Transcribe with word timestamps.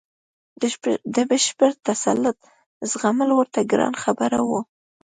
د 1.15 1.17
بشپړ 1.29 1.71
تسلط 1.87 2.37
زغمل 2.91 3.29
ورته 3.35 3.59
ګرانه 3.71 3.99
خبره 4.05 4.39
وه. 4.49 4.61